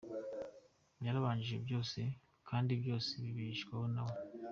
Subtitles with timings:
[1.05, 1.99] Yabanjirije byose
[2.49, 4.15] kandi byose bibeshwaho na we.